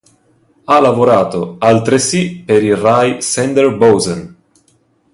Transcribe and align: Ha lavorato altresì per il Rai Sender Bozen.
Ha 0.63 0.79
lavorato 0.79 1.57
altresì 1.59 2.41
per 2.43 2.63
il 2.63 2.75
Rai 2.75 3.21
Sender 3.21 3.77
Bozen. 3.77 4.35